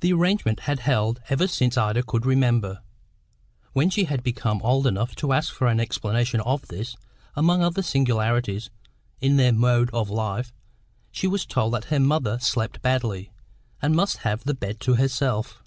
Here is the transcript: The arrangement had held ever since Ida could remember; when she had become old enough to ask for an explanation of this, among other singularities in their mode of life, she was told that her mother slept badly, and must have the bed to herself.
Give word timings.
The 0.00 0.14
arrangement 0.14 0.60
had 0.60 0.78
held 0.80 1.20
ever 1.28 1.46
since 1.46 1.76
Ida 1.76 2.02
could 2.02 2.24
remember; 2.24 2.80
when 3.74 3.90
she 3.90 4.04
had 4.04 4.22
become 4.22 4.62
old 4.62 4.86
enough 4.86 5.14
to 5.16 5.34
ask 5.34 5.52
for 5.52 5.66
an 5.66 5.78
explanation 5.78 6.40
of 6.40 6.68
this, 6.68 6.96
among 7.36 7.62
other 7.62 7.82
singularities 7.82 8.70
in 9.20 9.36
their 9.36 9.52
mode 9.52 9.90
of 9.92 10.08
life, 10.08 10.54
she 11.12 11.26
was 11.26 11.44
told 11.44 11.74
that 11.74 11.84
her 11.92 12.00
mother 12.00 12.38
slept 12.38 12.80
badly, 12.80 13.30
and 13.82 13.94
must 13.94 14.16
have 14.24 14.42
the 14.44 14.54
bed 14.54 14.80
to 14.80 14.94
herself. 14.94 15.62